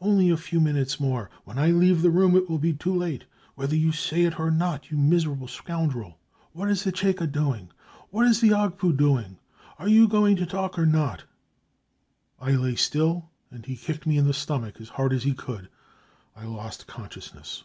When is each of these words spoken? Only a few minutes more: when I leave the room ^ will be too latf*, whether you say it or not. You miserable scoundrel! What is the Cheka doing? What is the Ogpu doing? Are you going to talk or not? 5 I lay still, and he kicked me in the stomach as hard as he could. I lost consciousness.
Only 0.00 0.30
a 0.30 0.38
few 0.38 0.62
minutes 0.62 0.98
more: 0.98 1.28
when 1.44 1.58
I 1.58 1.70
leave 1.70 2.00
the 2.00 2.08
room 2.08 2.32
^ 2.32 2.48
will 2.48 2.56
be 2.56 2.72
too 2.72 2.94
latf*, 2.94 3.24
whether 3.54 3.76
you 3.76 3.92
say 3.92 4.22
it 4.22 4.40
or 4.40 4.50
not. 4.50 4.90
You 4.90 4.96
miserable 4.96 5.46
scoundrel! 5.46 6.18
What 6.52 6.70
is 6.70 6.84
the 6.84 6.90
Cheka 6.90 7.30
doing? 7.30 7.70
What 8.08 8.26
is 8.26 8.40
the 8.40 8.48
Ogpu 8.48 8.96
doing? 8.96 9.36
Are 9.78 9.86
you 9.88 10.08
going 10.08 10.36
to 10.36 10.46
talk 10.46 10.78
or 10.78 10.86
not? 10.86 11.24
5 12.40 12.48
I 12.48 12.52
lay 12.52 12.76
still, 12.76 13.28
and 13.50 13.66
he 13.66 13.76
kicked 13.76 14.06
me 14.06 14.16
in 14.16 14.26
the 14.26 14.32
stomach 14.32 14.80
as 14.80 14.88
hard 14.88 15.12
as 15.12 15.24
he 15.24 15.34
could. 15.34 15.68
I 16.34 16.46
lost 16.46 16.86
consciousness. 16.86 17.64